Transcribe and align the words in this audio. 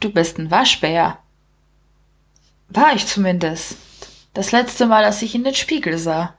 Du 0.00 0.10
bist 0.10 0.38
ein 0.38 0.50
Waschbär. 0.50 1.18
War 2.70 2.94
ich 2.94 3.06
zumindest. 3.06 3.76
Das 4.32 4.52
letzte 4.52 4.86
Mal, 4.86 5.02
dass 5.02 5.22
ich 5.22 5.34
in 5.34 5.44
den 5.44 5.54
Spiegel 5.54 5.98
sah. 5.98 6.34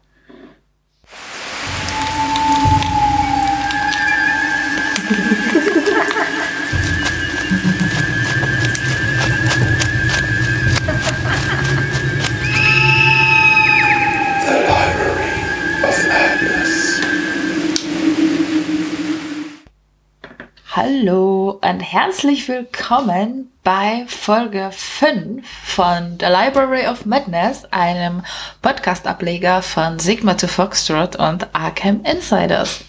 Hallo 20.73 21.59
und 21.61 21.81
herzlich 21.81 22.47
willkommen 22.47 23.51
bei 23.61 24.05
Folge 24.07 24.69
5 24.71 25.45
von 25.45 26.17
The 26.17 26.27
Library 26.27 26.87
of 26.87 27.05
Madness, 27.05 27.65
einem 27.71 28.23
Podcast-Ableger 28.61 29.63
von 29.63 29.99
Sigma 29.99 30.35
to 30.35 30.47
Foxtrot 30.47 31.17
und 31.17 31.53
Arkham 31.53 32.05
Insiders. 32.05 32.85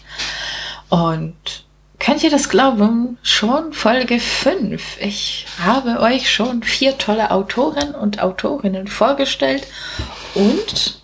Und 0.87 1.65
könnt 1.99 2.23
ihr 2.23 2.31
das 2.31 2.47
glauben? 2.47 3.17
Schon 3.21 3.73
Folge 3.73 4.21
5. 4.21 5.01
Ich 5.01 5.45
habe 5.61 5.99
euch 5.99 6.33
schon 6.33 6.63
vier 6.63 6.97
tolle 6.97 7.31
Autoren 7.31 7.93
und 7.95 8.21
Autorinnen 8.21 8.87
vorgestellt 8.87 9.67
und 10.35 11.01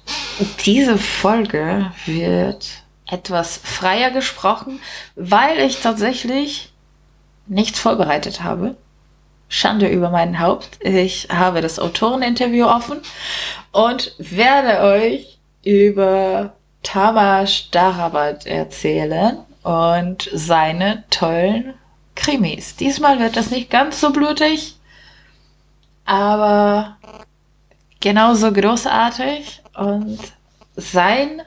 diese 0.66 0.98
Folge 0.98 1.92
wird 2.06 2.84
etwas 3.10 3.58
freier 3.58 4.12
gesprochen, 4.12 4.80
weil 5.16 5.60
ich 5.60 5.82
tatsächlich 5.82 6.72
nichts 7.48 7.80
vorbereitet 7.80 8.44
habe. 8.44 8.76
Schande 9.48 9.88
über 9.88 10.10
mein 10.10 10.40
Haupt. 10.40 10.78
Ich 10.86 11.28
habe 11.32 11.62
das 11.62 11.80
Autoreninterview 11.80 12.68
offen 12.68 13.00
und 13.72 14.14
werde 14.20 14.82
euch 14.82 15.40
über 15.64 16.54
Tamas 16.84 17.70
Darabat 17.72 18.46
erzählen 18.46 19.40
und 19.64 20.30
seine 20.32 21.04
tollen 21.10 21.74
Krimis. 22.16 22.76
Diesmal 22.76 23.20
wird 23.20 23.38
das 23.38 23.50
nicht 23.50 23.70
ganz 23.70 24.00
so 24.00 24.12
blutig, 24.12 24.76
aber 26.06 26.98
genauso 28.00 28.52
großartig 28.54 29.62
und 29.76 30.20
sein 30.76 31.42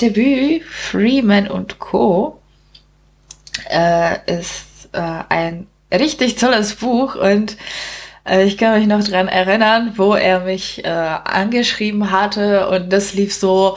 Debüt 0.00 0.64
Freeman 0.64 1.48
und 1.48 1.78
Co. 1.78 2.40
Äh, 3.70 4.38
ist 4.38 4.88
äh, 4.92 5.22
ein 5.28 5.66
richtig 5.92 6.36
tolles 6.36 6.76
Buch 6.76 7.16
und 7.16 7.56
äh, 8.24 8.44
ich 8.44 8.56
kann 8.58 8.78
mich 8.78 8.86
noch 8.86 9.02
dran 9.02 9.28
erinnern, 9.28 9.94
wo 9.96 10.14
er 10.14 10.40
mich 10.40 10.84
äh, 10.84 10.88
angeschrieben 10.88 12.10
hatte 12.10 12.68
und 12.68 12.92
das 12.92 13.14
lief 13.14 13.34
so 13.34 13.76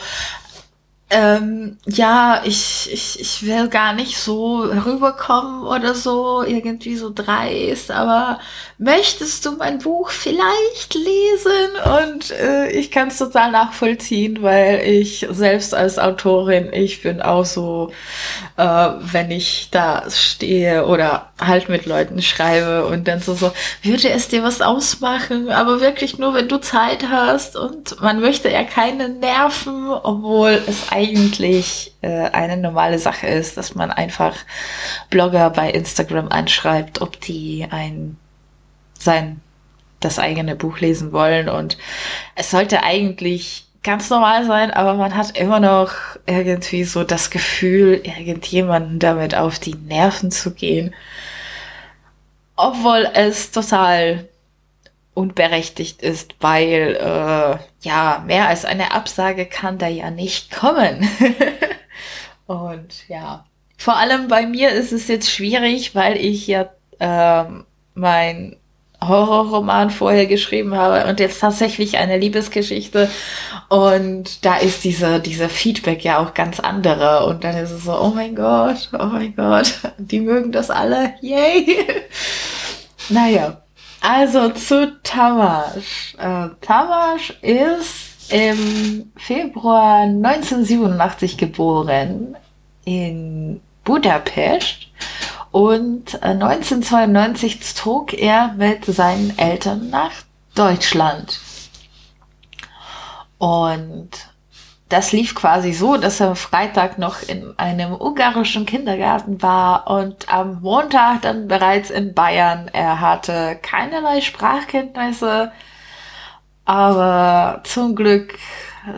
ähm, 1.12 1.78
ja, 1.86 2.42
ich, 2.46 2.90
ich, 2.92 3.20
ich 3.20 3.46
will 3.46 3.68
gar 3.68 3.92
nicht 3.92 4.18
so 4.18 4.62
rüberkommen 4.62 5.64
oder 5.68 5.94
so, 5.94 6.42
irgendwie 6.42 6.96
so 6.96 7.12
dreist, 7.14 7.92
aber 7.92 8.40
möchtest 8.78 9.46
du 9.46 9.52
mein 9.52 9.80
Buch 9.80 10.10
vielleicht 10.10 10.94
lesen? 10.94 12.08
Und 12.08 12.32
äh, 12.32 12.72
ich 12.72 12.92
kann 12.92 13.10
es 13.10 13.18
total 13.18 13.52
nachvollziehen, 13.52 14.42
weil 14.42 14.88
ich 14.88 15.28
selbst 15.30 15.76
als 15.76 16.00
Autorin, 16.00 16.72
ich 16.72 17.02
bin 17.02 17.22
auch 17.22 17.44
so, 17.44 17.92
äh, 18.56 18.64
wenn 19.02 19.32
ich 19.32 19.68
da 19.70 20.10
stehe 20.10 20.86
oder 20.86 21.34
halt 21.42 21.68
mit 21.68 21.86
Leuten 21.88 22.22
schreibe 22.22 22.86
und 22.86 23.10
dann 23.10 23.20
so, 23.20 23.34
so, 23.34 23.52
würde 23.84 24.10
es 24.10 24.30
dir 24.30 24.44
was 24.44 24.62
ausmachen, 24.62 25.50
aber 25.50 25.82
wirklich 25.82 26.18
nur, 26.18 26.34
wenn 26.34 26.48
du 26.48 26.62
Zeit 26.62 27.10
hast 27.10 27.58
und 27.58 28.02
man 28.02 28.22
möchte 28.22 28.50
ja 28.50 28.64
keine 28.64 29.10
Nerven, 29.10 29.90
obwohl 29.90 30.62
es 30.68 30.90
eigentlich 30.90 31.01
eigentlich 31.02 31.94
äh, 32.02 32.30
eine 32.30 32.58
normale 32.58 33.00
Sache 33.00 33.28
ist, 33.28 33.58
dass 33.58 33.76
man 33.76 33.92
einfach 33.92 34.36
Blogger 35.10 35.50
bei 35.50 35.72
Instagram 35.72 36.30
anschreibt, 36.30 37.02
ob 37.02 37.20
die 37.22 37.68
ein 37.70 38.18
sein 38.98 39.42
das 40.00 40.20
eigene 40.20 40.56
Buch 40.56 40.80
lesen 40.80 41.12
wollen. 41.12 41.50
Und 41.50 41.78
es 42.36 42.52
sollte 42.52 42.84
eigentlich 42.84 43.66
ganz 43.84 44.10
normal 44.10 44.46
sein, 44.46 44.72
aber 44.72 44.96
man 44.96 45.16
hat 45.16 45.38
immer 45.38 45.60
noch 45.60 45.92
irgendwie 46.26 46.84
so 46.84 47.04
das 47.04 47.30
Gefühl, 47.30 48.02
irgendjemanden 48.04 49.00
damit 49.00 49.36
auf 49.36 49.60
die 49.60 49.76
Nerven 49.76 50.32
zu 50.32 50.54
gehen, 50.54 50.94
obwohl 52.56 53.10
es 53.14 53.52
total 53.52 54.28
unberechtigt 55.22 56.02
ist, 56.02 56.36
weil 56.40 56.98
äh, 57.00 57.88
ja, 57.88 58.24
mehr 58.26 58.48
als 58.48 58.66
eine 58.66 58.92
Absage 58.92 59.46
kann 59.46 59.78
da 59.78 59.88
ja 59.88 60.10
nicht 60.10 60.52
kommen. 60.52 61.08
Und 62.48 63.08
ja, 63.08 63.46
vor 63.78 63.98
allem 63.98 64.28
bei 64.28 64.48
mir 64.48 64.72
ist 64.72 64.92
es 64.92 65.08
jetzt 65.08 65.32
schwierig, 65.32 65.94
weil 65.94 66.18
ich 66.18 66.48
ja 66.48 66.70
ähm, 67.00 67.66
mein 67.94 68.58
Horrorroman 69.04 69.90
vorher 69.90 70.28
geschrieben 70.28 70.76
habe 70.76 71.10
und 71.10 71.20
jetzt 71.20 71.40
tatsächlich 71.40 71.98
eine 71.98 72.18
Liebesgeschichte. 72.18 73.10
Und 73.70 74.46
da 74.46 74.58
ist 74.58 74.84
diese, 74.84 75.20
diese 75.20 75.50
Feedback 75.50 76.04
ja 76.04 76.20
auch 76.20 76.34
ganz 76.34 76.60
andere. 76.60 77.26
Und 77.26 77.44
dann 77.44 77.58
ist 77.58 77.72
es 77.72 77.86
so, 77.86 78.00
oh 78.00 78.12
mein 78.14 78.36
Gott, 78.36 78.90
oh 78.94 79.06
mein 79.06 79.36
Gott, 79.36 79.74
die 79.98 80.20
mögen 80.20 80.52
das 80.52 80.70
alle, 80.70 81.14
yay. 81.22 81.78
naja, 83.10 83.62
also 84.02 84.50
zu 84.50 85.00
Tamasch. 85.04 86.16
Äh, 86.18 86.50
Tamasch 86.62 87.32
ist 87.42 88.32
im 88.32 89.12
Februar 89.16 90.02
1987 90.02 91.38
geboren 91.38 92.36
in 92.86 93.62
Budapest 93.84 94.88
und 95.52 96.22
1992 96.22 97.56
äh, 97.56 97.60
zog 97.62 98.14
er 98.14 98.54
mit 98.54 98.86
seinen 98.86 99.38
Eltern 99.38 99.90
nach 99.90 100.12
Deutschland. 100.56 101.40
Und 103.38 104.10
das 104.92 105.12
lief 105.12 105.36
quasi 105.36 105.74
so, 105.74 105.98
dass 105.98 106.20
er 106.20 106.36
Freitag 106.36 106.98
noch 106.98 107.22
in 107.22 107.58
einem 107.58 107.94
ungarischen 107.94 108.66
Kindergarten 108.66 109.42
war 109.42 109.88
und 109.90 110.32
am 110.32 110.62
Montag 110.62 111.22
dann 111.22 111.48
bereits 111.48 111.90
in 111.90 112.14
Bayern. 112.14 112.70
Er 112.74 113.00
hatte 113.00 113.58
keinerlei 113.62 114.22
Sprachkenntnisse, 114.22 115.52
aber 116.66 117.62
zum 117.64 117.96
Glück 117.96 118.38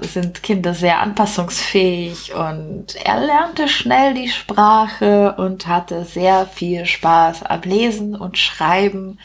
sind 0.02 0.42
Kinder 0.44 0.74
sehr 0.74 1.00
anpassungsfähig 1.00 2.34
und 2.34 2.96
er 3.04 3.20
lernte 3.20 3.68
schnell 3.68 4.14
die 4.14 4.30
Sprache 4.30 5.36
und 5.38 5.68
hatte 5.68 6.06
sehr 6.06 6.48
viel 6.48 6.86
Spaß 6.86 7.44
am 7.44 7.62
Lesen 7.62 8.16
und 8.16 8.38
Schreiben. 8.38 9.20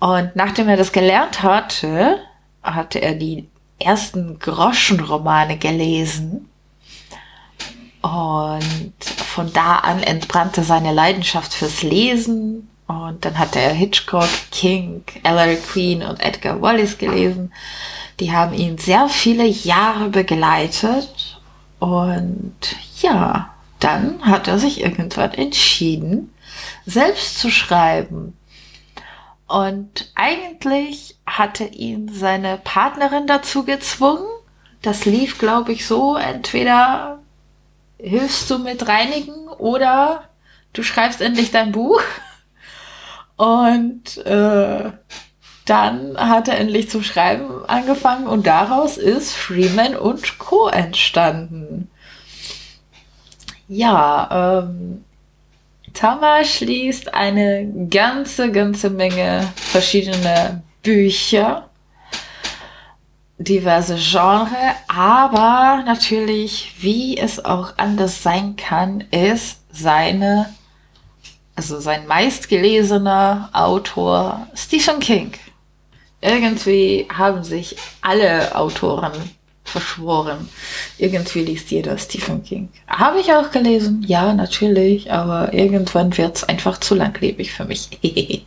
Und 0.00 0.34
nachdem 0.34 0.68
er 0.68 0.76
das 0.76 0.92
gelernt 0.92 1.42
hatte, 1.42 2.18
hatte 2.62 3.00
er 3.00 3.14
die 3.14 3.48
ersten 3.78 4.38
Groschenromane 4.38 5.58
gelesen. 5.58 6.48
Und 8.02 8.94
von 9.04 9.52
da 9.52 9.76
an 9.76 10.02
entbrannte 10.02 10.62
seine 10.62 10.92
Leidenschaft 10.92 11.52
fürs 11.52 11.82
Lesen. 11.82 12.68
Und 12.86 13.24
dann 13.24 13.38
hat 13.38 13.54
er 13.56 13.70
Hitchcock, 13.70 14.28
King, 14.50 15.04
Ellery 15.22 15.56
Queen 15.56 16.02
und 16.02 16.20
Edgar 16.20 16.62
Wallace 16.62 16.96
gelesen. 16.96 17.52
Die 18.20 18.32
haben 18.32 18.54
ihn 18.54 18.78
sehr 18.78 19.08
viele 19.08 19.46
Jahre 19.46 20.08
begleitet. 20.08 21.40
Und 21.78 22.54
ja, 23.00 23.54
dann 23.78 24.24
hat 24.24 24.48
er 24.48 24.58
sich 24.58 24.80
irgendwann 24.80 25.32
entschieden, 25.34 26.32
selbst 26.86 27.38
zu 27.38 27.50
schreiben. 27.50 28.36
Und 29.46 30.10
eigentlich 30.14 31.17
hatte 31.38 31.64
ihn 31.64 32.10
seine 32.12 32.58
Partnerin 32.58 33.26
dazu 33.26 33.64
gezwungen. 33.64 34.26
Das 34.82 35.04
lief, 35.04 35.38
glaube 35.38 35.72
ich, 35.72 35.86
so, 35.86 36.16
entweder 36.16 37.18
hilfst 37.98 38.50
du 38.50 38.58
mit 38.58 38.86
reinigen 38.86 39.48
oder 39.48 40.24
du 40.72 40.82
schreibst 40.82 41.20
endlich 41.20 41.50
dein 41.50 41.72
Buch. 41.72 42.00
Und 43.36 44.18
äh, 44.26 44.90
dann 45.64 46.16
hat 46.18 46.48
er 46.48 46.58
endlich 46.58 46.90
zum 46.90 47.02
Schreiben 47.02 47.64
angefangen 47.66 48.26
und 48.26 48.46
daraus 48.46 48.96
ist 48.96 49.34
Freeman 49.34 49.94
und 49.94 50.38
Co. 50.38 50.68
entstanden. 50.68 51.90
Ja, 53.68 54.64
ähm, 54.64 55.04
Tamas 55.92 56.60
liest 56.60 57.14
eine 57.14 57.88
ganze, 57.90 58.50
ganze 58.50 58.90
Menge 58.90 59.46
verschiedene 59.54 60.62
Bücher, 60.88 61.68
diverse 63.36 63.96
Genre, 63.96 64.56
aber 64.88 65.82
natürlich, 65.84 66.72
wie 66.80 67.18
es 67.18 67.44
auch 67.44 67.74
anders 67.76 68.22
sein 68.22 68.56
kann, 68.56 69.04
ist 69.10 69.60
seine 69.70 70.46
also 71.54 71.78
sein 71.78 72.06
meistgelesener 72.06 73.50
Autor 73.52 74.46
Stephen 74.54 74.98
King. 74.98 75.32
Irgendwie 76.22 77.06
haben 77.12 77.44
sich 77.44 77.76
alle 78.00 78.56
Autoren 78.56 79.12
verschworen. 79.64 80.48
Irgendwie 80.96 81.40
liest 81.40 81.70
jeder 81.70 81.98
Stephen 81.98 82.42
King. 82.42 82.70
Habe 82.86 83.20
ich 83.20 83.30
auch 83.34 83.50
gelesen, 83.50 84.06
ja, 84.06 84.32
natürlich, 84.32 85.12
aber 85.12 85.52
irgendwann 85.52 86.16
wird 86.16 86.36
es 86.36 86.44
einfach 86.44 86.80
zu 86.80 86.94
langlebig 86.94 87.52
für 87.52 87.66
mich. 87.66 87.90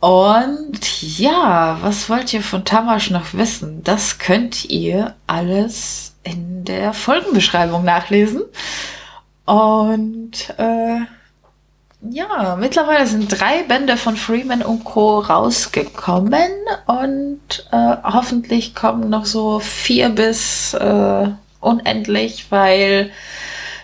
Und 0.00 1.18
ja, 1.18 1.78
was 1.80 2.08
wollt 2.10 2.32
ihr 2.32 2.42
von 2.42 2.64
Tamasch 2.64 3.10
noch 3.10 3.34
wissen? 3.34 3.82
Das 3.82 4.18
könnt 4.18 4.66
ihr 4.66 5.14
alles 5.26 6.14
in 6.22 6.64
der 6.64 6.92
Folgenbeschreibung 6.92 7.84
nachlesen. 7.84 8.42
Und 9.46 10.54
äh, 10.58 10.98
ja, 12.10 12.56
mittlerweile 12.58 13.06
sind 13.06 13.28
drei 13.28 13.62
Bände 13.62 13.96
von 13.96 14.16
Freeman 14.16 14.62
und 14.62 14.84
Co. 14.84 15.20
rausgekommen 15.20 16.50
und 16.86 17.40
äh, 17.72 17.96
hoffentlich 18.04 18.74
kommen 18.74 19.08
noch 19.08 19.24
so 19.24 19.60
vier 19.60 20.10
bis 20.10 20.74
äh, 20.74 21.28
unendlich, 21.60 22.46
weil 22.50 23.10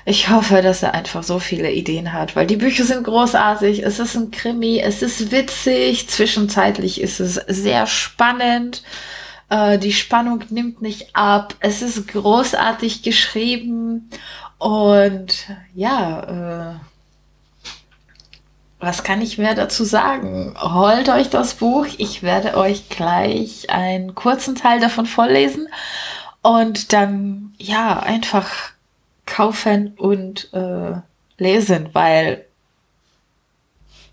ich 0.05 0.31
hoffe, 0.31 0.63
dass 0.63 0.83
er 0.83 0.95
einfach 0.95 1.23
so 1.23 1.39
viele 1.39 1.71
Ideen 1.71 2.13
hat, 2.13 2.35
weil 2.35 2.47
die 2.47 2.57
Bücher 2.57 2.85
sind 2.85 3.05
großartig. 3.05 3.85
Es 3.85 3.99
ist 3.99 4.17
ein 4.17 4.31
Krimi, 4.31 4.81
es 4.81 5.03
ist 5.03 5.31
witzig, 5.31 6.09
zwischenzeitlich 6.09 7.01
ist 7.01 7.21
es 7.21 7.35
sehr 7.35 7.87
spannend. 7.87 8.83
Äh, 9.49 9.79
die 9.79 9.93
Spannung 9.93 10.45
nimmt 10.51 10.83
nicht 10.83 11.15
ab. 11.15 11.55
Es 11.61 11.83
ist 11.83 12.09
großartig 12.09 13.03
geschrieben 13.03 14.11
und 14.59 15.47
ja, 15.75 16.73
äh, 16.73 16.75
was 18.81 19.05
kann 19.05 19.21
ich 19.21 19.39
mehr 19.39 19.55
dazu 19.55 19.85
sagen? 19.85 20.55
Holt 20.61 21.09
euch 21.09 21.31
das 21.31 21.55
Buch. 21.55 21.87
Ich 21.99 22.25
werde 22.25 22.57
euch 22.57 22.89
gleich 22.89 23.71
einen 23.71 24.17
kurzen 24.17 24.57
Teil 24.57 24.81
davon 24.81 25.07
vorlesen 25.07 25.69
und 26.43 26.93
dann 26.93 27.55
ja 27.59 28.01
einfach 28.01 28.72
kaufen 29.33 29.95
und 29.97 30.53
äh, 30.53 30.93
lesen, 31.39 31.89
weil 31.93 32.45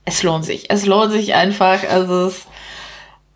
es 0.06 0.24
lohnt 0.24 0.46
sich. 0.46 0.70
Es 0.70 0.86
lohnt 0.86 1.12
sich 1.12 1.36
einfach. 1.36 1.84
Also 1.90 2.28
es, 2.28 2.48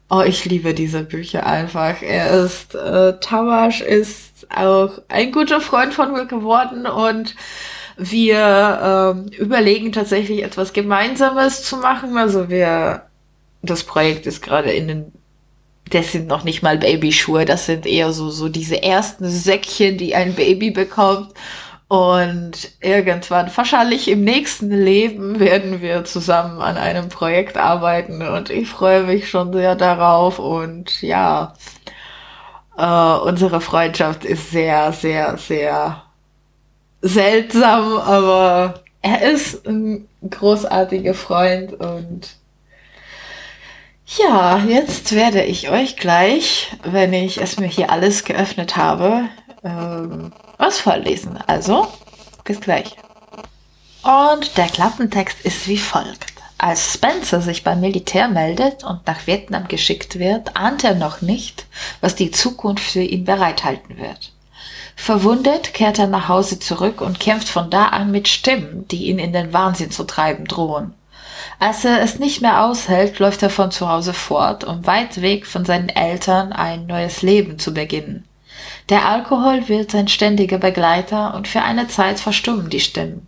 oh, 0.09 0.21
ich 0.21 0.45
liebe 0.45 0.73
diese 0.73 1.03
Bücher 1.03 1.45
einfach. 1.45 2.01
Er 2.01 2.31
ist, 2.31 2.73
äh, 2.73 3.19
Tawasch 3.19 3.81
ist 3.81 4.47
auch 4.55 5.01
ein 5.09 5.31
guter 5.31 5.59
Freund 5.59 5.93
von 5.93 6.13
mir 6.13 6.25
geworden 6.25 6.85
und 6.85 7.35
wir 7.97 9.13
ähm, 9.15 9.27
überlegen 9.37 9.91
tatsächlich 9.91 10.43
etwas 10.43 10.73
Gemeinsames 10.73 11.63
zu 11.63 11.77
machen. 11.77 12.17
Also 12.17 12.49
wir, 12.49 13.03
das 13.61 13.83
Projekt 13.83 14.25
ist 14.25 14.41
gerade 14.41 14.71
in 14.71 14.87
den, 14.87 15.11
das 15.89 16.11
sind 16.11 16.27
noch 16.27 16.43
nicht 16.43 16.63
mal 16.63 16.77
Babyschuhe, 16.77 17.45
das 17.45 17.65
sind 17.65 17.85
eher 17.85 18.13
so, 18.13 18.29
so 18.29 18.49
diese 18.49 18.81
ersten 18.81 19.29
Säckchen, 19.29 19.97
die 19.97 20.15
ein 20.15 20.33
Baby 20.33 20.71
bekommt. 20.71 21.33
Und 21.93 22.71
irgendwann, 22.81 23.55
wahrscheinlich 23.55 24.07
im 24.07 24.23
nächsten 24.23 24.71
Leben, 24.71 25.39
werden 25.39 25.79
wir 25.83 26.03
zusammen 26.05 26.59
an 26.59 26.75
einem 26.75 27.07
Projekt 27.07 27.55
arbeiten. 27.55 28.27
Und 28.27 28.49
ich 28.49 28.67
freue 28.67 29.03
mich 29.03 29.29
schon 29.29 29.53
sehr 29.53 29.75
darauf. 29.75 30.39
Und 30.39 31.03
ja, 31.03 31.53
äh, 32.79 32.83
unsere 33.27 33.61
Freundschaft 33.61 34.25
ist 34.25 34.49
sehr, 34.49 34.91
sehr, 34.91 35.37
sehr 35.37 36.01
seltsam, 37.03 37.97
aber 37.97 38.81
er 39.03 39.31
ist 39.31 39.67
ein 39.67 40.07
großartiger 40.27 41.13
Freund. 41.13 41.73
Und 41.73 42.37
ja, 44.07 44.57
jetzt 44.67 45.13
werde 45.13 45.43
ich 45.43 45.69
euch 45.69 45.95
gleich, 45.95 46.75
wenn 46.81 47.13
ich 47.13 47.39
es 47.39 47.59
mir 47.59 47.67
hier 47.67 47.91
alles 47.91 48.23
geöffnet 48.23 48.77
habe, 48.77 49.25
ähm, 49.63 50.31
was 50.57 50.79
vorlesen. 50.79 51.37
Also, 51.47 51.87
bis 52.43 52.59
gleich. 52.59 52.95
Und 54.03 54.57
der 54.57 54.67
Klappentext 54.67 55.41
ist 55.41 55.67
wie 55.67 55.77
folgt. 55.77 56.33
Als 56.57 56.93
Spencer 56.93 57.41
sich 57.41 57.63
beim 57.63 57.81
Militär 57.81 58.27
meldet 58.27 58.83
und 58.83 59.05
nach 59.05 59.27
Vietnam 59.27 59.67
geschickt 59.67 60.19
wird, 60.19 60.55
ahnt 60.55 60.83
er 60.83 60.95
noch 60.95 61.21
nicht, 61.21 61.65
was 61.99 62.15
die 62.15 62.31
Zukunft 62.31 62.83
für 62.83 63.01
ihn 63.01 63.25
bereithalten 63.25 63.97
wird. 63.97 64.31
Verwundet 64.95 65.73
kehrt 65.73 65.99
er 65.99 66.07
nach 66.07 66.29
Hause 66.29 66.59
zurück 66.59 67.01
und 67.01 67.19
kämpft 67.19 67.49
von 67.49 67.69
da 67.69 67.87
an 67.87 68.11
mit 68.11 68.27
Stimmen, 68.27 68.87
die 68.89 69.07
ihn 69.07 69.19
in 69.19 69.33
den 69.33 69.51
Wahnsinn 69.51 69.91
zu 69.91 70.03
treiben 70.03 70.45
drohen. 70.45 70.93
Als 71.59 71.83
er 71.83 72.01
es 72.01 72.19
nicht 72.19 72.41
mehr 72.41 72.63
aushält, 72.63 73.19
läuft 73.19 73.43
er 73.43 73.49
von 73.49 73.71
zu 73.71 73.89
Hause 73.89 74.13
fort, 74.13 74.63
um 74.63 74.85
weit 74.85 75.21
weg 75.21 75.45
von 75.45 75.65
seinen 75.65 75.89
Eltern 75.89 76.53
ein 76.53 76.85
neues 76.85 77.21
Leben 77.21 77.59
zu 77.59 77.73
beginnen. 77.73 78.25
Der 78.89 79.07
Alkohol 79.07 79.69
wird 79.69 79.91
sein 79.91 80.07
ständiger 80.07 80.57
Begleiter 80.57 81.33
und 81.35 81.47
für 81.47 81.61
eine 81.61 81.87
Zeit 81.87 82.19
verstummen 82.19 82.69
die 82.69 82.81
Stimmen. 82.81 83.27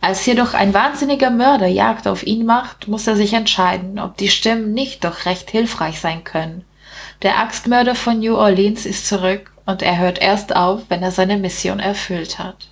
Als 0.00 0.26
jedoch 0.26 0.54
ein 0.54 0.74
wahnsinniger 0.74 1.30
Mörder 1.30 1.66
Jagd 1.66 2.06
auf 2.06 2.26
ihn 2.26 2.44
macht, 2.44 2.88
muss 2.88 3.06
er 3.06 3.16
sich 3.16 3.32
entscheiden, 3.32 3.98
ob 3.98 4.16
die 4.16 4.28
Stimmen 4.28 4.74
nicht 4.74 5.04
doch 5.04 5.26
recht 5.26 5.50
hilfreich 5.50 6.00
sein 6.00 6.24
können. 6.24 6.64
Der 7.22 7.38
Axtmörder 7.38 7.94
von 7.94 8.18
New 8.18 8.36
Orleans 8.36 8.84
ist 8.84 9.06
zurück 9.06 9.52
und 9.64 9.82
er 9.82 9.98
hört 9.98 10.20
erst 10.20 10.54
auf, 10.54 10.82
wenn 10.88 11.02
er 11.02 11.12
seine 11.12 11.36
Mission 11.36 11.78
erfüllt 11.78 12.38
hat. 12.38 12.68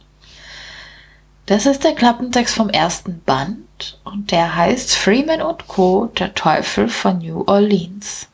Das 1.46 1.66
ist 1.66 1.84
der 1.84 1.94
Klappentext 1.94 2.54
vom 2.54 2.68
ersten 2.68 3.22
Band 3.24 3.98
und 4.04 4.30
der 4.30 4.54
heißt 4.54 4.94
Freeman 4.94 5.42
und 5.42 5.66
Co. 5.68 6.06
Der 6.18 6.34
Teufel 6.34 6.88
von 6.88 7.18
New 7.18 7.44
Orleans. 7.46 8.29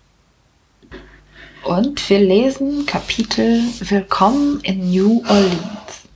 Und 1.66 2.08
wir 2.08 2.20
lesen 2.20 2.86
Kapitel 2.86 3.60
Willkommen 3.80 4.60
in 4.60 4.88
New 4.88 5.24
Orleans. 5.28 6.06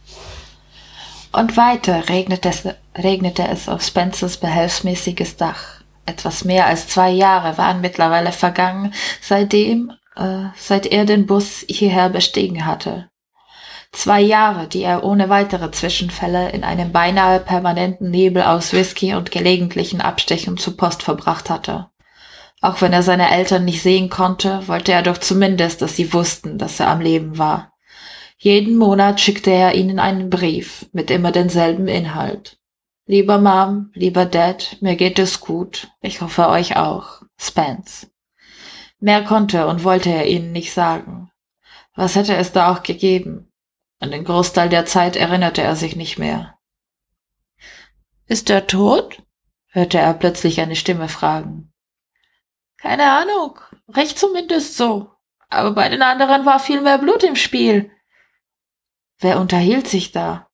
Und 1.32 1.56
weiter 1.56 2.08
regnete 2.08 2.50
es, 2.50 2.68
regnete 2.96 3.48
es 3.48 3.68
auf 3.68 3.82
Spencers 3.82 4.36
behelfsmäßiges 4.36 5.38
Dach. 5.38 5.80
Etwas 6.06 6.44
mehr 6.44 6.66
als 6.66 6.86
zwei 6.86 7.10
Jahre 7.10 7.58
waren 7.58 7.80
mittlerweile 7.80 8.30
vergangen, 8.30 8.94
seitdem 9.20 9.90
äh, 10.14 10.44
seit 10.56 10.86
er 10.86 11.04
den 11.04 11.26
Bus 11.26 11.64
hierher 11.68 12.10
bestiegen 12.10 12.64
hatte. 12.64 13.10
Zwei 13.90 14.20
Jahre, 14.20 14.68
die 14.68 14.84
er 14.84 15.02
ohne 15.02 15.30
weitere 15.30 15.72
Zwischenfälle 15.72 16.50
in 16.50 16.62
einem 16.62 16.92
beinahe 16.92 17.40
permanenten 17.40 18.08
Nebel 18.12 18.44
aus 18.44 18.72
Whisky 18.72 19.14
und 19.14 19.32
gelegentlichen 19.32 20.00
Abstechen 20.00 20.58
zur 20.58 20.76
Post 20.76 21.02
verbracht 21.02 21.50
hatte. 21.50 21.90
Auch 22.60 22.82
wenn 22.82 22.92
er 22.92 23.02
seine 23.02 23.30
Eltern 23.30 23.64
nicht 23.64 23.82
sehen 23.82 24.10
konnte, 24.10 24.68
wollte 24.68 24.92
er 24.92 25.02
doch 25.02 25.18
zumindest, 25.18 25.80
dass 25.80 25.96
sie 25.96 26.12
wussten, 26.12 26.58
dass 26.58 26.78
er 26.78 26.88
am 26.88 27.00
Leben 27.00 27.38
war. 27.38 27.72
Jeden 28.36 28.76
Monat 28.76 29.20
schickte 29.20 29.50
er 29.50 29.74
ihnen 29.74 29.98
einen 29.98 30.30
Brief 30.30 30.86
mit 30.92 31.10
immer 31.10 31.32
denselben 31.32 31.88
Inhalt. 31.88 32.58
Lieber 33.06 33.38
Mom, 33.38 33.90
lieber 33.94 34.24
Dad, 34.24 34.76
mir 34.80 34.96
geht 34.96 35.18
es 35.18 35.40
gut. 35.40 35.88
Ich 36.00 36.20
hoffe 36.20 36.48
euch 36.48 36.76
auch. 36.76 37.22
Spence. 37.38 38.10
Mehr 39.00 39.24
konnte 39.24 39.66
und 39.66 39.82
wollte 39.82 40.10
er 40.10 40.26
ihnen 40.26 40.52
nicht 40.52 40.72
sagen. 40.72 41.30
Was 41.94 42.14
hätte 42.14 42.36
es 42.36 42.52
da 42.52 42.72
auch 42.72 42.82
gegeben? 42.82 43.50
An 43.98 44.10
den 44.10 44.24
Großteil 44.24 44.68
der 44.68 44.86
Zeit 44.86 45.16
erinnerte 45.16 45.62
er 45.62 45.76
sich 45.76 45.96
nicht 45.96 46.18
mehr. 46.18 46.58
Ist 48.26 48.48
er 48.48 48.66
tot? 48.66 49.22
hörte 49.68 49.98
er 49.98 50.14
plötzlich 50.14 50.60
eine 50.60 50.76
Stimme 50.76 51.08
fragen. 51.08 51.69
Keine 52.80 53.12
Ahnung, 53.12 53.58
recht 53.88 54.18
zumindest 54.18 54.76
so. 54.76 55.10
Aber 55.48 55.72
bei 55.72 55.88
den 55.88 56.02
anderen 56.02 56.46
war 56.46 56.60
viel 56.60 56.80
mehr 56.80 56.98
Blut 56.98 57.22
im 57.24 57.36
Spiel. 57.36 57.90
Wer 59.18 59.38
unterhielt 59.38 59.86
sich 59.86 60.12
da? 60.12 60.48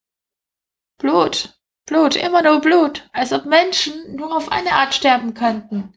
Blut, 0.97 1.57
Blut, 1.85 2.15
immer 2.15 2.41
nur 2.41 2.59
Blut, 2.59 3.07
als 3.13 3.31
ob 3.31 3.45
Menschen 3.45 4.15
nur 4.15 4.35
auf 4.35 4.51
eine 4.51 4.73
Art 4.73 4.93
sterben 4.93 5.33
könnten. 5.33 5.93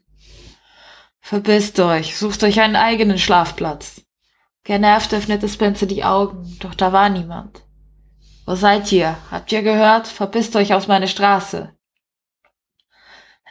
Verpisst 1.19 1.79
euch, 1.79 2.17
sucht 2.17 2.43
euch 2.43 2.61
einen 2.61 2.75
eigenen 2.75 3.17
Schlafplatz. 3.17 4.01
Genervt 4.63 5.13
öffnete 5.13 5.49
Spencer 5.49 5.85
die 5.85 6.03
Augen, 6.03 6.57
doch 6.59 6.75
da 6.75 6.93
war 6.93 7.09
niemand. 7.09 7.63
Wo 8.45 8.55
seid 8.55 8.91
ihr? 8.91 9.17
Habt 9.31 9.51
ihr 9.51 9.63
gehört? 9.63 10.07
Verpisst 10.07 10.55
euch 10.55 10.73
aus 10.73 10.87
meiner 10.87 11.07
Straße. 11.07 11.75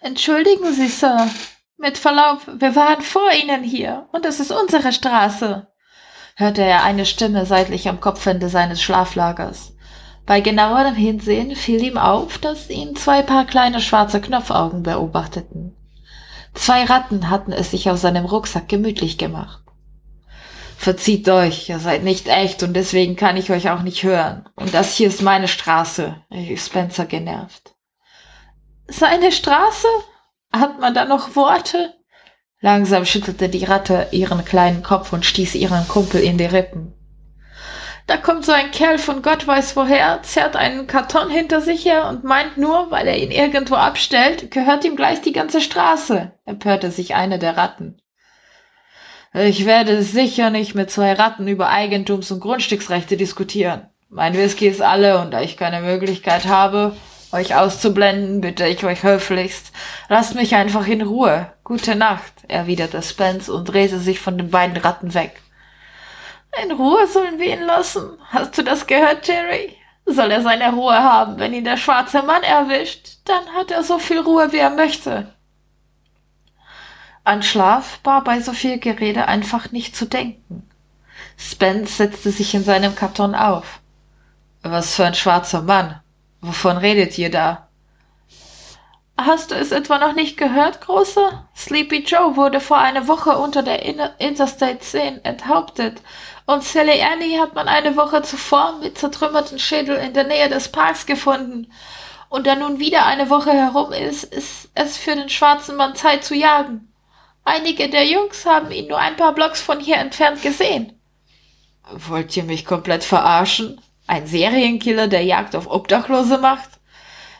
Entschuldigen 0.01 0.73
Sie, 0.73 0.89
Sir. 0.89 1.29
Mit 1.81 1.97
Verlaub, 1.97 2.41
wir 2.59 2.77
waren 2.77 3.01
vor 3.01 3.33
Ihnen 3.33 3.65
hier, 3.65 4.07
und 4.13 4.27
es 4.27 4.39
ist 4.39 4.53
unsere 4.53 4.93
Straße, 4.93 5.67
hörte 6.37 6.63
er 6.63 6.85
eine 6.85 7.07
Stimme 7.07 7.47
seitlich 7.47 7.89
am 7.89 8.01
Kopfende 8.01 8.51
seines 8.51 8.83
Schlaflagers. 8.83 9.73
Bei 10.27 10.43
genauerem 10.43 10.95
Hinsehen 10.95 11.57
fiel 11.57 11.83
ihm 11.83 11.97
auf, 11.97 12.37
dass 12.37 12.69
ihn 12.69 12.97
zwei 12.97 13.23
Paar 13.23 13.47
kleine 13.47 13.81
schwarze 13.81 14.21
Knopfaugen 14.21 14.83
beobachteten. 14.83 15.75
Zwei 16.53 16.85
Ratten 16.85 17.31
hatten 17.31 17.53
es 17.53 17.71
sich 17.71 17.89
aus 17.89 18.03
seinem 18.03 18.27
Rucksack 18.27 18.69
gemütlich 18.69 19.17
gemacht. 19.17 19.63
Verzieht 20.77 21.31
euch, 21.31 21.71
ihr 21.71 21.79
seid 21.79 22.05
nicht 22.05 22.29
echt 22.29 22.63
und 22.63 22.75
deswegen 22.75 23.17
kann 23.17 23.39
ich 23.39 23.51
euch 23.51 23.71
auch 23.71 23.81
nicht 23.81 24.03
hören. 24.03 24.47
Und 24.55 24.75
das 24.75 24.95
hier 24.95 25.09
ist 25.09 25.23
meine 25.23 25.49
Straße, 25.49 26.17
rief 26.31 26.63
Spencer 26.63 27.07
genervt. 27.07 27.75
Seine 28.87 29.33
Straße? 29.33 29.89
Hat 30.53 30.81
man 30.81 30.95
da 30.95 31.05
noch 31.05 31.37
Worte? 31.37 31.95
Langsam 32.61 33.07
schüttelte 33.07 33.49
die 33.49 33.65
Ratte 33.65 34.09
ihren 34.11 34.45
kleinen 34.45 34.83
Kopf 34.83 35.13
und 35.13 35.25
stieß 35.25 35.55
ihren 35.55 35.89
Kumpel 35.89 36.21
in 36.21 36.37
die 36.37 36.45
Rippen. 36.45 36.93
Da 38.07 38.17
kommt 38.17 38.45
so 38.45 38.53
ein 38.53 38.73
Kerl 38.73 38.99
von 38.99 39.23
Gott 39.23 39.47
weiß 39.47 39.77
woher, 39.77 40.21
zerrt 40.23 40.57
einen 40.57 40.89
Karton 40.89 41.31
hinter 41.31 41.61
sich 41.61 41.85
her 41.85 42.09
und 42.09 42.25
meint 42.25 42.59
nur, 42.59 42.91
weil 42.91 43.07
er 43.07 43.17
ihn 43.17 43.31
irgendwo 43.31 43.77
abstellt, 43.77 44.51
gehört 44.51 44.85
ihm 44.85 44.97
gleich 44.97 45.21
die 45.21 45.33
ganze 45.33 45.61
Straße, 45.61 46.33
empörte 46.45 46.91
sich 46.91 47.15
eine 47.15 47.39
der 47.39 47.57
Ratten. 47.57 48.03
Ich 49.33 49.65
werde 49.65 50.03
sicher 50.03 50.51
nicht 50.51 50.75
mit 50.75 50.91
zwei 50.91 51.13
Ratten 51.13 51.47
über 51.47 51.71
Eigentums- 51.71 52.33
und 52.33 52.41
Grundstücksrechte 52.41 53.17
diskutieren. 53.17 53.89
Mein 54.09 54.35
Whisky 54.35 54.67
ist 54.67 54.83
alle 54.83 55.21
und 55.21 55.31
da 55.31 55.41
ich 55.41 55.57
keine 55.57 55.81
Möglichkeit 55.81 56.47
habe, 56.47 56.97
euch 57.33 57.55
auszublenden, 57.55 58.41
bitte 58.41 58.67
ich 58.67 58.85
euch 58.85 59.03
höflichst, 59.03 59.73
lasst 60.09 60.35
mich 60.35 60.55
einfach 60.55 60.87
in 60.87 61.03
Ruhe. 61.03 61.53
Gute 61.65 61.95
Nacht, 61.95 62.33
erwiderte 62.49 63.03
Spence 63.03 63.49
und 63.49 63.67
drehte 63.67 63.99
sich 63.99 64.21
von 64.21 64.37
den 64.37 64.51
beiden 64.51 64.77
Ratten 64.77 65.15
weg. 65.15 65.41
In 66.63 66.73
Ruhe 66.73 67.07
sollen 67.07 67.39
wir 67.39 67.55
ihn 67.55 67.63
lassen. 67.63 68.19
Hast 68.31 68.59
du 68.59 68.63
das 68.63 68.87
gehört, 68.87 69.29
Jerry? 69.29 69.77
Soll 70.07 70.33
er 70.33 70.43
seine 70.43 70.73
Ruhe 70.73 70.99
haben, 70.99 71.39
wenn 71.39 71.55
ihn 71.55 71.65
der 71.65 71.77
schwarze 71.77 72.23
Mann 72.23 72.43
erwischt, 72.43 73.19
dann 73.25 73.55
hat 73.55 73.71
er 73.71 73.85
so 73.85 73.99
viel 73.99 74.19
Ruhe, 74.19 74.53
wie 74.53 74.59
er 74.59 74.71
möchte. 74.71 75.33
An 77.23 77.43
Schlaf 77.43 78.01
war 78.03 78.25
bei 78.25 78.41
so 78.41 78.53
viel 78.53 78.79
Gerede 78.79 79.29
einfach 79.29 79.71
nicht 79.71 79.95
zu 79.95 80.07
denken. 80.07 80.69
Spence 81.37 81.99
setzte 81.99 82.31
sich 82.31 82.55
in 82.55 82.65
seinem 82.65 82.97
Karton 82.97 83.35
auf. 83.35 83.81
Was 84.63 84.97
für 84.97 85.05
ein 85.05 85.15
schwarzer 85.15 85.63
Mann. 85.63 86.01
Wovon 86.41 86.79
redet 86.79 87.19
ihr 87.19 87.31
da? 87.31 87.69
Hast 89.19 89.51
du 89.51 89.55
es 89.55 89.71
etwa 89.71 89.99
noch 89.99 90.15
nicht 90.15 90.39
gehört, 90.39 90.81
Großer? 90.81 91.47
Sleepy 91.55 92.05
Joe 92.05 92.37
wurde 92.37 92.59
vor 92.59 92.79
einer 92.79 93.07
Woche 93.07 93.37
unter 93.37 93.63
der 93.63 93.83
Interstate 94.19 94.79
10 94.79 95.25
enthauptet 95.25 96.01
und 96.51 96.65
Sally 96.65 97.01
Annie 97.01 97.39
hat 97.39 97.55
man 97.55 97.69
eine 97.69 97.97
Woche 97.97 98.23
zuvor 98.23 98.79
mit 98.81 98.99
zertrümmerten 98.99 99.61
Schädel 99.61 99.97
in 99.97 100.15
der 100.15 100.25
Nähe 100.25 100.49
des 100.49 100.69
Parks 100.73 101.07
gefunden. 101.07 101.71
Und 102.29 102.47
da 102.49 102.57
nun 102.57 102.81
wieder 102.81 103.07
eine 103.07 103.31
Woche 103.31 103.53
herum 103.53 103.93
ist, 103.93 104.25
ist 104.25 104.69
es 104.75 104.97
für 104.97 105.15
den 105.15 105.29
schwarzen 105.29 105.77
Mann 105.77 105.95
Zeit 105.95 106.25
zu 106.25 106.35
jagen. 106.35 106.93
Einige 107.45 107.89
der 107.89 108.05
Jungs 108.05 108.47
haben 108.47 108.73
ihn 108.73 108.89
nur 108.89 108.99
ein 108.99 109.17
paar 109.17 109.33
Blocks 109.33 109.61
von 109.61 109.79
hier 109.79 109.99
entfernt 109.99 110.43
gesehen. 110.43 110.99
Wollt 111.93 112.37
ihr 112.37 112.45
mich 112.45 112.65
komplett 112.65 113.05
verarschen? 113.05 113.81
Ein 114.11 114.27
Serienkiller, 114.27 115.07
der 115.07 115.23
Jagd 115.23 115.55
auf 115.55 115.71
Obdachlose 115.71 116.39
macht? 116.39 116.69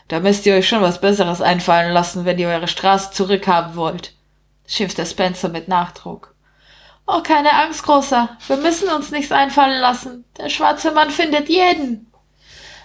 Da 0.07 0.21
müsst 0.21 0.45
ihr 0.45 0.55
euch 0.55 0.69
schon 0.69 0.81
was 0.81 1.01
Besseres 1.01 1.41
einfallen 1.41 1.91
lassen, 1.91 2.23
wenn 2.23 2.39
ihr 2.39 2.47
eure 2.47 2.69
Straße 2.69 3.11
zurückhaben 3.11 3.75
wollt, 3.75 4.13
schimpfte 4.65 5.05
Spencer 5.05 5.49
mit 5.49 5.67
Nachdruck. 5.67 6.33
Oh, 7.05 7.19
keine 7.23 7.51
Angst, 7.51 7.83
Großer. 7.83 8.37
Wir 8.47 8.55
müssen 8.55 8.87
uns 8.87 9.11
nichts 9.11 9.33
einfallen 9.33 9.81
lassen. 9.81 10.23
Der 10.37 10.47
schwarze 10.47 10.91
Mann 10.91 11.09
findet 11.09 11.49
jeden. 11.49 12.09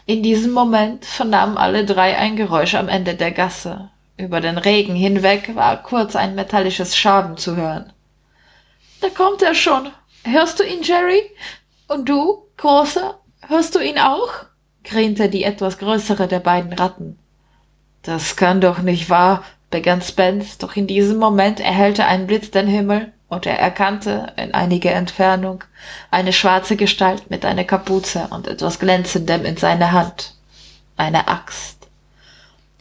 In 0.05 0.25
diesem 0.25 0.51
Moment 0.51 1.05
vernahmen 1.05 1.57
alle 1.57 1.85
drei 1.85 2.17
ein 2.17 2.35
Geräusch 2.35 2.75
am 2.75 2.89
Ende 2.89 3.15
der 3.15 3.31
Gasse. 3.31 3.91
Über 4.17 4.41
den 4.41 4.59
Regen 4.59 4.97
hinweg 4.97 5.55
war 5.55 5.81
kurz 5.81 6.17
ein 6.17 6.35
metallisches 6.35 6.97
Schaben 6.97 7.37
zu 7.37 7.55
hören. 7.55 7.93
Da 9.01 9.11
kommt 9.11 9.43
er 9.43 9.55
schon. 9.55 9.93
Hörst 10.25 10.59
du 10.59 10.65
ihn, 10.65 10.83
Jerry? 10.83 11.23
Und 11.87 12.09
du, 12.09 12.49
Großer, 12.57 13.21
hörst 13.49 13.75
du 13.75 13.81
ihn 13.81 13.99
auch? 13.99 14.29
grinte 14.85 15.29
die 15.29 15.45
etwas 15.45 15.79
größere 15.79 16.29
der 16.29 16.41
beiden 16.41 16.73
Ratten. 16.73 17.19
Das 18.03 18.37
kann 18.37 18.61
doch 18.61 18.79
nicht 18.79 19.11
wahr, 19.11 19.43
begann 19.71 20.01
Spence, 20.01 20.59
doch 20.59 20.77
in 20.77 20.87
diesem 20.87 21.19
Moment 21.19 21.59
erhellte 21.61 22.07
ein 22.07 22.27
Blitz 22.27 22.51
den 22.51 22.69
Himmel 22.69 23.13
und 23.29 23.47
er 23.47 23.59
erkannte 23.59 24.33
in 24.37 24.55
einiger 24.55 24.93
Entfernung 24.93 25.65
eine 26.11 26.33
schwarze 26.33 26.77
Gestalt 26.77 27.31
mit 27.31 27.45
einer 27.45 27.65
Kapuze 27.65 28.29
und 28.31 28.47
etwas 28.47 28.79
Glänzendem 28.79 29.45
in 29.45 29.57
seiner 29.57 29.93
Hand. 29.93 30.35
Eine 30.97 31.27
Axt. 31.29 31.89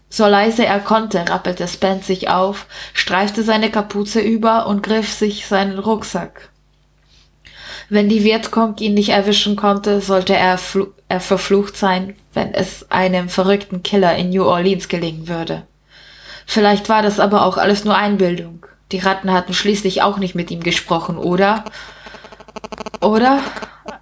So 0.10 0.28
leise 0.28 0.66
er 0.66 0.80
konnte, 0.80 1.28
rappelte 1.28 1.68
Spence 1.68 2.08
sich 2.08 2.30
auf, 2.30 2.68
streifte 2.94 3.44
seine 3.44 3.70
Kapuze 3.70 4.22
über 4.22 4.68
und 4.68 4.84
griff 4.84 5.12
sich 5.12 5.48
seinen 5.48 5.80
Rucksack. 5.80 6.50
Wenn 7.90 8.10
die 8.10 8.24
Vietcong 8.24 8.78
ihn 8.80 8.96
nicht 8.96 9.10
erwischen 9.10 9.56
konnte, 9.56 10.02
sollte 10.02 10.36
er, 10.36 10.60
er 11.08 11.20
verflucht 11.20 11.78
sein, 11.78 12.16
wenn 12.34 12.54
es 12.54 12.90
einem 12.92 13.30
verrückten 13.30 13.84
Killer 13.84 14.16
in 14.16 14.30
New 14.30 14.44
Orleans 14.44 14.88
gelingen 14.88 15.28
würde. 15.28 15.68
Vielleicht 16.46 16.90
war 16.90 17.02
das 17.02 17.20
aber 17.20 17.46
auch 17.46 17.58
alles 17.58 17.86
nur 17.86 17.96
Einbildung. 17.96 18.66
Die 18.92 19.00
Ratten 19.00 19.32
hatten 19.32 19.54
schließlich 19.54 20.02
auch 20.02 20.18
nicht 20.18 20.36
mit 20.36 20.52
ihm 20.52 20.62
gesprochen, 20.62 21.18
oder? 21.18 21.66
Oder? 23.02 23.42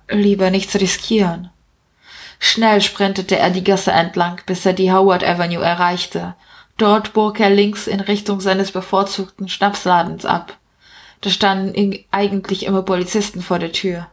Lieber 0.09 0.49
nichts 0.49 0.75
riskieren. 0.75 1.49
Schnell 2.39 2.81
sprintete 2.81 3.37
er 3.37 3.49
die 3.49 3.63
Gasse 3.63 3.91
entlang, 3.91 4.41
bis 4.45 4.65
er 4.65 4.73
die 4.73 4.91
Howard 4.91 5.23
Avenue 5.23 5.63
erreichte. 5.63 6.35
Dort 6.77 7.13
bog 7.13 7.39
er 7.39 7.49
links 7.49 7.87
in 7.87 8.01
Richtung 8.01 8.41
seines 8.41 8.71
bevorzugten 8.71 9.47
Schnapsladens 9.47 10.25
ab. 10.25 10.57
Da 11.23 11.29
standen 11.29 11.97
eigentlich 12.11 12.65
immer 12.65 12.81
Polizisten 12.81 13.41
vor 13.41 13.57
der 13.57 13.71
Tür. 13.71 14.07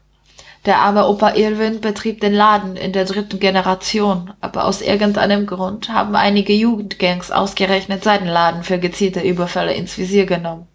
Der 0.65 0.79
arme 0.79 1.09
Opa 1.09 1.35
Irwin 1.35 1.81
betrieb 1.81 2.21
den 2.21 2.33
Laden 2.33 2.77
in 2.77 2.93
der 2.93 3.05
dritten 3.05 3.41
Generation, 3.41 4.33
aber 4.41 4.65
aus 4.65 4.81
irgendeinem 4.81 5.45
Grund 5.45 5.89
haben 5.89 6.15
einige 6.15 6.53
Jugendgangs 6.53 7.33
ausgerechnet 7.33 8.05
seinen 8.05 8.29
Laden 8.29 8.63
für 8.63 8.79
gezielte 8.79 9.23
Überfälle 9.23 9.75
ins 9.75 9.99
Visier 9.99 10.25
genommen. 10.25 10.69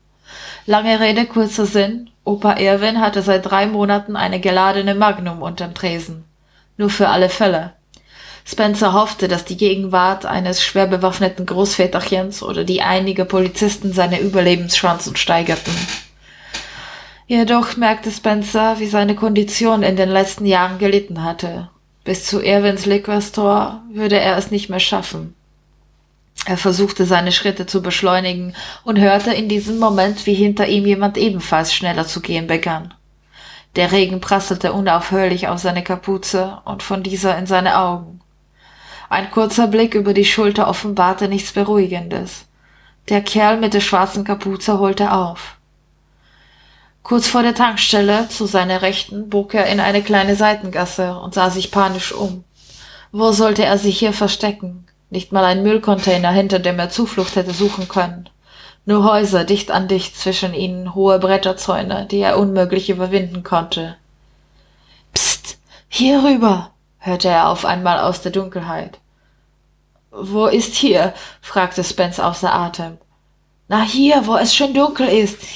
Lange 0.65 0.99
Rede, 0.99 1.25
kurzer 1.25 1.65
Sinn. 1.65 2.09
Opa 2.25 2.57
Irwin 2.57 2.99
hatte 2.99 3.21
seit 3.21 3.49
drei 3.49 3.65
Monaten 3.65 4.17
eine 4.17 4.41
geladene 4.41 4.93
Magnum 4.93 5.41
unterm 5.41 5.73
Tresen. 5.73 6.25
Nur 6.75 6.89
für 6.89 7.07
alle 7.07 7.29
Fälle. 7.29 7.75
Spencer 8.43 8.91
hoffte, 8.91 9.29
dass 9.29 9.45
die 9.45 9.55
Gegenwart 9.55 10.25
eines 10.25 10.61
schwer 10.61 10.87
bewaffneten 10.87 11.45
Großväterchens 11.45 12.43
oder 12.43 12.65
die 12.65 12.81
einiger 12.81 13.23
Polizisten 13.23 13.93
seine 13.93 14.19
Überlebenschancen 14.19 15.15
steigerten. 15.15 15.71
Jedoch 17.27 17.75
merkte 17.75 18.11
Spencer, 18.11 18.77
wie 18.79 18.85
seine 18.85 19.15
Kondition 19.15 19.81
in 19.81 19.95
den 19.95 20.09
letzten 20.09 20.45
Jahren 20.45 20.77
gelitten 20.77 21.23
hatte. 21.23 21.69
Bis 22.03 22.25
zu 22.25 22.39
Irwins 22.39 22.85
Liquor 22.85 23.19
Store 23.19 23.81
würde 23.91 24.19
er 24.19 24.37
es 24.37 24.51
nicht 24.51 24.69
mehr 24.69 24.79
schaffen. 24.79 25.33
Er 26.45 26.57
versuchte 26.57 27.05
seine 27.05 27.31
Schritte 27.31 27.65
zu 27.65 27.81
beschleunigen 27.81 28.53
und 28.83 28.99
hörte 28.99 29.33
in 29.33 29.49
diesem 29.49 29.79
Moment, 29.79 30.27
wie 30.27 30.35
hinter 30.35 30.67
ihm 30.67 30.85
jemand 30.85 31.17
ebenfalls 31.17 31.73
schneller 31.73 32.05
zu 32.05 32.21
gehen 32.21 32.45
begann. 32.45 32.93
Der 33.75 33.91
Regen 33.91 34.21
prasselte 34.21 34.71
unaufhörlich 34.71 35.47
auf 35.47 35.57
seine 35.57 35.83
Kapuze 35.83 36.59
und 36.63 36.83
von 36.83 37.01
dieser 37.01 37.35
in 37.39 37.47
seine 37.47 37.79
Augen. 37.79 38.21
Ein 39.09 39.31
kurzer 39.31 39.67
Blick 39.67 39.95
über 39.95 40.13
die 40.13 40.25
Schulter 40.25 40.67
offenbarte 40.67 41.27
nichts 41.27 41.53
Beruhigendes. 41.53 42.45
Der 43.09 43.21
Kerl 43.21 43.57
mit 43.57 43.73
der 43.73 43.81
schwarzen 43.81 44.23
Kapuze 44.23 44.77
holte 44.77 45.11
auf. 45.11 45.54
Kurz 47.05 47.27
vor 47.27 47.43
der 47.43 47.53
Tankstelle, 47.53 48.29
zu 48.29 48.47
seiner 48.47 48.81
Rechten, 48.81 49.29
bog 49.29 49.53
er 49.53 49.67
in 49.67 49.79
eine 49.79 50.01
kleine 50.01 50.35
Seitengasse 50.35 51.19
und 51.19 51.35
sah 51.35 51.51
sich 51.51 51.69
panisch 51.69 52.11
um. 52.11 52.43
Wo 53.11 53.31
sollte 53.31 53.63
er 53.63 53.77
sich 53.77 53.99
hier 53.99 54.11
verstecken? 54.11 54.87
Nicht 55.11 55.31
mal 55.31 55.45
ein 55.45 55.61
Müllcontainer, 55.61 56.31
hinter 56.31 56.57
dem 56.57 56.79
er 56.79 56.89
Zuflucht 56.89 57.35
hätte 57.35 57.53
suchen 57.53 57.87
können. 57.87 58.27
Nur 58.85 59.03
Häuser 59.03 59.43
dicht 59.43 59.69
an 59.69 59.87
dicht, 59.87 60.17
zwischen 60.17 60.55
ihnen 60.55 60.95
hohe 60.95 61.19
Bretterzäune, 61.19 62.07
die 62.09 62.21
er 62.21 62.39
unmöglich 62.39 62.89
überwinden 62.89 63.43
konnte. 63.43 63.97
Psst, 65.13 65.59
hier 65.87 66.23
rüber, 66.23 66.71
hörte 66.97 67.27
er 67.27 67.49
auf 67.49 67.65
einmal 67.65 67.99
aus 67.99 68.23
der 68.23 68.31
Dunkelheit. 68.31 68.97
Wo 70.09 70.47
ist 70.47 70.73
hier? 70.73 71.13
fragte 71.39 71.83
Spence 71.83 72.19
außer 72.19 72.51
Atem. 72.51 72.97
Na 73.67 73.83
hier, 73.83 74.25
wo 74.25 74.37
es 74.37 74.55
schon 74.55 74.73
dunkel 74.73 75.07
ist. 75.07 75.37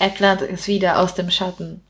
Erklärte 0.00 0.48
es 0.48 0.66
wieder 0.66 0.98
aus 0.98 1.14
dem 1.14 1.30
Schatten. 1.30 1.82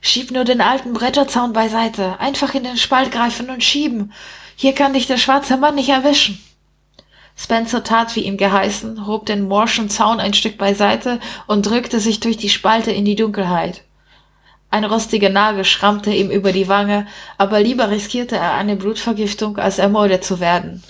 Schieb 0.00 0.30
nur 0.30 0.44
den 0.44 0.62
alten 0.62 0.94
Bretterzaun 0.94 1.52
beiseite. 1.52 2.18
Einfach 2.18 2.54
in 2.54 2.64
den 2.64 2.78
Spalt 2.78 3.12
greifen 3.12 3.50
und 3.50 3.62
schieben. 3.62 4.12
Hier 4.56 4.74
kann 4.74 4.94
dich 4.94 5.06
der 5.06 5.18
schwarze 5.18 5.58
Mann 5.58 5.74
nicht 5.74 5.90
erwischen. 5.90 6.42
Spencer 7.36 7.84
tat 7.84 8.16
wie 8.16 8.24
ihm 8.24 8.36
geheißen, 8.36 9.06
hob 9.06 9.26
den 9.26 9.48
morschen 9.48 9.90
Zaun 9.90 10.18
ein 10.18 10.34
Stück 10.34 10.56
beiseite 10.58 11.20
und 11.46 11.66
drückte 11.66 12.00
sich 12.00 12.20
durch 12.20 12.36
die 12.36 12.48
Spalte 12.48 12.90
in 12.90 13.04
die 13.04 13.16
Dunkelheit. 13.16 13.82
Ein 14.70 14.84
rostiger 14.84 15.28
Nagel 15.28 15.64
schrammte 15.64 16.10
ihm 16.12 16.30
über 16.30 16.52
die 16.52 16.68
Wange, 16.68 17.06
aber 17.36 17.60
lieber 17.60 17.90
riskierte 17.90 18.36
er 18.36 18.54
eine 18.54 18.76
Blutvergiftung, 18.76 19.58
als 19.58 19.78
ermordet 19.78 20.24
zu 20.24 20.40
werden. 20.40 20.82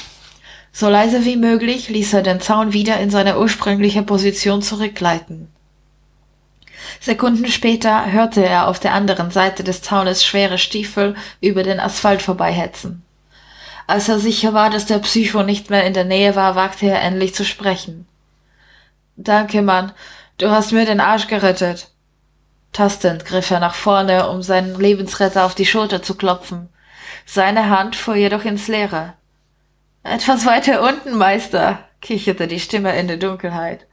So 0.73 0.89
leise 0.89 1.25
wie 1.25 1.37
möglich 1.37 1.89
ließ 1.89 2.15
er 2.15 2.23
den 2.23 2.41
Zaun 2.41 2.73
wieder 2.73 2.99
in 3.01 3.11
seine 3.11 3.39
ursprüngliche 3.39 4.03
Position 4.03 4.63
zurückgleiten. 4.63 5.52
Sekunden 7.03 7.49
später 7.49 8.13
hörte 8.13 8.47
er 8.47 8.69
auf 8.69 8.79
der 8.79 8.95
anderen 8.95 9.33
Seite 9.33 9.65
des 9.65 9.83
Zaunes 9.83 10.25
schwere 10.25 10.57
Stiefel 10.57 11.17
über 11.41 11.65
den 11.65 11.81
Asphalt 11.81 12.23
vorbeihetzen. 12.23 13.03
Als 13.89 14.09
er 14.09 14.21
sicher 14.21 14.55
war, 14.55 14.71
dass 14.71 14.87
der 14.87 15.01
Psycho 15.01 15.43
nicht 15.43 15.69
mehr 15.69 15.85
in 15.85 15.95
der 15.95 16.05
Nähe 16.05 16.37
war, 16.37 16.55
wagte 16.55 16.87
er 16.87 17.03
endlich 17.03 17.35
zu 17.35 17.45
sprechen. 17.45 18.07
Danke, 19.17 19.63
Mann. 19.63 19.91
Du 20.39 20.51
hast 20.51 20.71
mir 20.71 20.87
den 20.87 21.01
Arsch 21.01 21.27
gerettet. 21.27 21.89
Tastend 22.73 23.25
griff 23.25 23.51
er 23.51 23.59
nach 23.59 23.75
vorne, 23.75 24.31
um 24.31 24.41
seinen 24.41 24.79
Lebensretter 24.79 25.45
auf 25.45 25.57
die 25.57 25.67
Schulter 25.67 26.05
zu 26.05 26.15
klopfen. 26.15 26.69
Seine 27.27 27.69
Hand 27.69 27.97
fuhr 27.97 28.15
jedoch 28.15 28.45
ins 28.45 28.69
Leere. 28.69 29.15
Etwas 30.05 30.47
weiter 30.47 30.81
unten, 30.83 31.19
Meister, 31.19 31.81
kicherte 32.01 32.47
die 32.47 32.61
Stimme 32.61 32.97
in 32.97 33.09
der 33.09 33.17
Dunkelheit. 33.17 33.89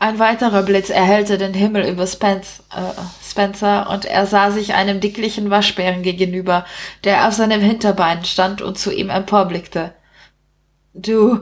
Ein 0.00 0.20
weiterer 0.20 0.62
Blitz 0.62 0.90
erhellte 0.90 1.38
den 1.38 1.54
Himmel 1.54 1.84
über 1.84 2.06
Spence, 2.06 2.62
äh, 2.70 2.92
Spencer 3.24 3.90
und 3.90 4.04
er 4.04 4.26
sah 4.26 4.52
sich 4.52 4.74
einem 4.74 5.00
dicklichen 5.00 5.50
Waschbären 5.50 6.02
gegenüber, 6.02 6.64
der 7.02 7.26
auf 7.26 7.34
seinem 7.34 7.60
Hinterbein 7.60 8.24
stand 8.24 8.62
und 8.62 8.78
zu 8.78 8.92
ihm 8.92 9.10
emporblickte. 9.10 9.92
Du, 10.94 11.40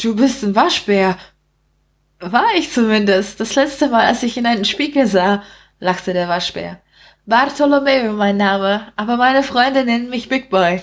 du 0.00 0.14
bist 0.14 0.44
ein 0.44 0.54
Waschbär. 0.54 1.18
War 2.20 2.54
ich 2.56 2.72
zumindest. 2.72 3.40
Das 3.40 3.56
letzte 3.56 3.88
Mal, 3.88 4.06
als 4.06 4.22
ich 4.22 4.36
in 4.36 4.46
einen 4.46 4.64
Spiegel 4.64 5.08
sah, 5.08 5.42
lachte 5.80 6.12
der 6.12 6.28
Waschbär. 6.28 6.80
Bartolomeo 7.26 8.12
mein 8.12 8.36
Name, 8.36 8.92
aber 8.94 9.16
meine 9.16 9.42
Freunde 9.42 9.84
nennen 9.84 10.08
mich 10.08 10.28
Big 10.28 10.50
Boy. 10.50 10.82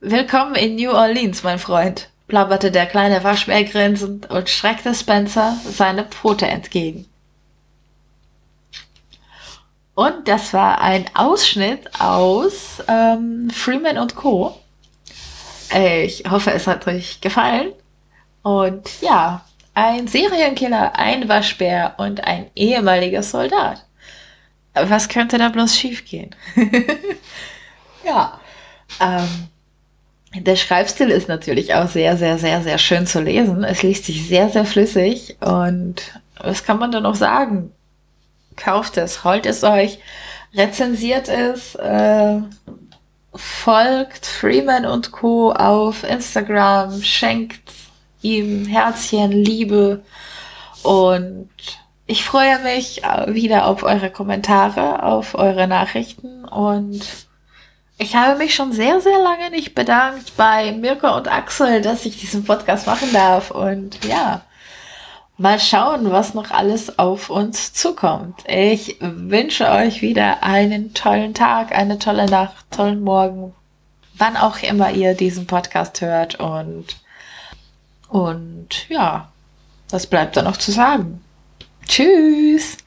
Willkommen 0.00 0.54
in 0.54 0.76
New 0.76 0.90
Orleans, 0.90 1.42
mein 1.42 1.58
Freund 1.58 2.08
plapperte 2.26 2.70
der 2.70 2.86
kleine 2.86 3.22
Waschbär 3.24 3.64
grinsend 3.64 4.30
und 4.30 4.48
streckte 4.48 4.94
Spencer 4.94 5.56
seine 5.70 6.04
Pfote 6.04 6.46
entgegen. 6.46 7.06
Und 9.94 10.26
das 10.26 10.52
war 10.52 10.80
ein 10.80 11.04
Ausschnitt 11.14 12.00
aus 12.00 12.82
ähm, 12.88 13.48
Freeman 13.50 13.98
und 13.98 14.16
Co. 14.16 14.58
Ich 15.72 16.24
hoffe, 16.28 16.52
es 16.52 16.66
hat 16.66 16.86
euch 16.86 17.20
gefallen. 17.20 17.72
Und 18.42 19.00
ja, 19.00 19.44
ein 19.74 20.08
Serienkiller, 20.08 20.96
ein 20.96 21.28
Waschbär 21.28 21.94
und 21.98 22.24
ein 22.24 22.50
ehemaliger 22.54 23.22
Soldat. 23.22 23.84
Was 24.74 25.08
könnte 25.08 25.38
da 25.38 25.48
bloß 25.48 25.76
schiefgehen? 25.76 26.34
ja. 28.04 28.40
Ähm, 29.00 29.48
der 30.40 30.56
Schreibstil 30.56 31.10
ist 31.10 31.28
natürlich 31.28 31.74
auch 31.74 31.88
sehr, 31.88 32.16
sehr, 32.16 32.38
sehr, 32.38 32.62
sehr 32.62 32.78
schön 32.78 33.06
zu 33.06 33.20
lesen. 33.20 33.64
Es 33.64 33.82
liest 33.82 34.04
sich 34.04 34.26
sehr, 34.26 34.48
sehr 34.48 34.64
flüssig 34.64 35.36
und 35.40 36.20
was 36.40 36.64
kann 36.64 36.78
man 36.78 36.92
da 36.92 37.00
noch 37.00 37.14
sagen? 37.14 37.72
Kauft 38.56 38.96
es, 38.96 39.24
holt 39.24 39.46
es 39.46 39.64
euch, 39.64 39.98
rezensiert 40.54 41.28
es, 41.28 41.74
äh, 41.76 42.40
folgt 43.34 44.26
Freeman 44.26 44.86
und 44.86 45.12
Co. 45.12 45.52
auf 45.52 46.04
Instagram, 46.04 47.02
schenkt 47.02 47.72
ihm 48.22 48.66
Herzchen, 48.66 49.32
Liebe 49.32 50.02
und 50.82 51.48
ich 52.06 52.24
freue 52.24 52.58
mich 52.60 53.02
wieder 53.26 53.66
auf 53.66 53.82
eure 53.82 54.10
Kommentare, 54.10 55.02
auf 55.02 55.34
eure 55.34 55.66
Nachrichten 55.66 56.44
und 56.44 57.00
ich 57.96 58.16
habe 58.16 58.38
mich 58.38 58.54
schon 58.54 58.72
sehr, 58.72 59.00
sehr 59.00 59.18
lange 59.18 59.50
nicht 59.50 59.74
bedankt 59.74 60.36
bei 60.36 60.72
Mirko 60.72 61.16
und 61.16 61.28
Axel, 61.28 61.80
dass 61.80 62.04
ich 62.04 62.20
diesen 62.20 62.44
Podcast 62.44 62.86
machen 62.86 63.12
darf. 63.12 63.50
Und 63.50 64.04
ja, 64.04 64.42
mal 65.38 65.60
schauen, 65.60 66.10
was 66.10 66.34
noch 66.34 66.50
alles 66.50 66.98
auf 66.98 67.30
uns 67.30 67.72
zukommt. 67.72 68.42
Ich 68.48 68.96
wünsche 69.00 69.68
euch 69.70 70.02
wieder 70.02 70.42
einen 70.42 70.92
tollen 70.94 71.34
Tag, 71.34 71.72
eine 71.72 71.98
tolle 71.98 72.26
Nacht, 72.26 72.66
tollen 72.70 73.02
Morgen, 73.02 73.54
wann 74.18 74.36
auch 74.36 74.58
immer 74.62 74.90
ihr 74.90 75.14
diesen 75.14 75.46
Podcast 75.46 76.00
hört. 76.00 76.40
Und, 76.40 76.96
und 78.08 78.88
ja, 78.88 79.28
was 79.90 80.08
bleibt 80.08 80.36
da 80.36 80.42
noch 80.42 80.56
zu 80.56 80.72
sagen? 80.72 81.22
Tschüss! 81.86 82.83